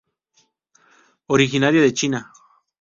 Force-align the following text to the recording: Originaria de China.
Originaria 1.27 1.79
de 1.79 1.93
China. 1.93 2.33